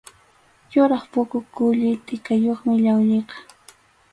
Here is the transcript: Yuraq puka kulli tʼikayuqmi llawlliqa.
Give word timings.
Yuraq 0.73 1.03
puka 1.11 1.39
kulli 1.55 1.89
tʼikayuqmi 2.05 2.73
llawlliqa. 2.83 3.35